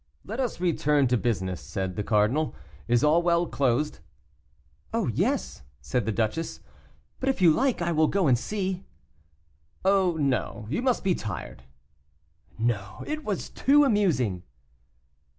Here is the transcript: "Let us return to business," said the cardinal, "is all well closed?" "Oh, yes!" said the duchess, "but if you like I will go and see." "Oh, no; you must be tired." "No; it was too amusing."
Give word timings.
"Let 0.25 0.39
us 0.39 0.59
return 0.59 1.05
to 1.09 1.15
business," 1.17 1.61
said 1.61 1.95
the 1.95 2.01
cardinal, 2.03 2.55
"is 2.87 3.03
all 3.03 3.21
well 3.21 3.45
closed?" 3.45 3.99
"Oh, 4.91 5.05
yes!" 5.09 5.61
said 5.79 6.07
the 6.07 6.11
duchess, 6.11 6.59
"but 7.19 7.29
if 7.29 7.39
you 7.39 7.51
like 7.51 7.83
I 7.83 7.91
will 7.91 8.07
go 8.07 8.25
and 8.25 8.35
see." 8.35 8.83
"Oh, 9.85 10.17
no; 10.19 10.65
you 10.71 10.81
must 10.81 11.03
be 11.03 11.13
tired." 11.13 11.65
"No; 12.57 13.03
it 13.05 13.23
was 13.23 13.47
too 13.51 13.83
amusing." 13.83 14.41